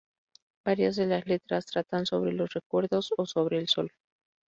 [0.65, 3.91] Varias de las letras tratan sobre los recuerdos o sobre el sol.